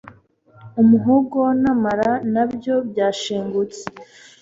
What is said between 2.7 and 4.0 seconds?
byashengutse